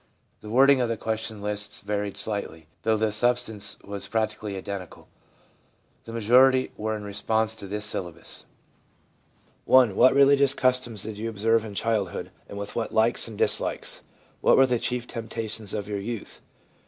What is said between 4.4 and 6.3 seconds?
identical. The